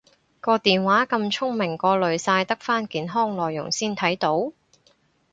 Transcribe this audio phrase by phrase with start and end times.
[0.39, 4.51] 個電話咁聰明過濾晒得返健康內容先睇到？